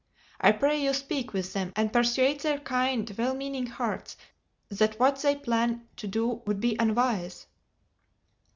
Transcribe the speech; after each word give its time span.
I 0.39 0.51
pray 0.51 0.81
you 0.81 0.95
speak 0.95 1.31
with 1.31 1.53
them 1.53 1.73
and 1.75 1.93
persuade 1.93 2.39
their 2.39 2.57
kind 2.57 3.07
well 3.19 3.35
meaning 3.35 3.67
hearts 3.67 4.17
that 4.69 4.99
what 4.99 5.17
they 5.19 5.35
plan 5.35 5.87
to 5.97 6.07
do 6.07 6.41
would 6.47 6.59
be 6.59 6.75
unwise." 6.79 7.45